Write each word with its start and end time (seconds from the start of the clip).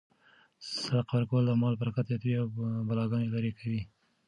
صدقه 0.81 1.13
ورکول 1.15 1.43
د 1.47 1.51
مال 1.61 1.73
برکت 1.81 2.05
زیاتوي 2.09 2.33
او 2.39 2.45
بلاګانې 2.87 3.31
لیرې 3.33 3.51
کوي. 3.59 3.81